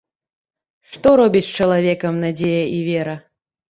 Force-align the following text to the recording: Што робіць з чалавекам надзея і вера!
Што 0.93 1.13
робіць 1.23 1.45
з 1.51 1.53
чалавекам 1.61 2.13
надзея 2.27 2.69
і 2.77 2.85
вера! 2.93 3.15